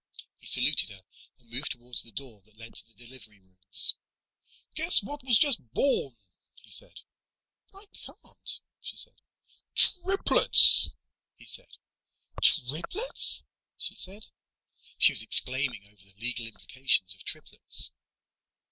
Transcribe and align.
He 0.39 0.47
saluted 0.47 0.89
her 0.89 1.03
and 1.37 1.51
moved 1.51 1.73
toward 1.73 1.95
the 1.99 2.11
door 2.11 2.41
that 2.47 2.57
led 2.57 2.73
to 2.73 2.87
the 2.87 3.05
delivery 3.05 3.39
rooms. 3.39 3.97
"Guess 4.73 5.03
what 5.03 5.23
was 5.23 5.37
just 5.37 5.71
born," 5.75 6.15
he 6.55 6.71
said. 6.71 7.01
"I 7.71 7.85
can't," 7.93 8.61
she 8.81 8.97
said. 8.97 9.21
"Triplets!" 9.75 10.89
he 11.35 11.45
said. 11.45 11.77
"Triplets!" 12.41 13.43
she 13.77 13.93
said. 13.93 14.25
She 14.97 15.13
was 15.13 15.21
exclaiming 15.21 15.85
over 15.85 16.01
the 16.01 16.19
legal 16.19 16.47
implications 16.47 17.13
of 17.13 17.23
triplets. 17.23 17.91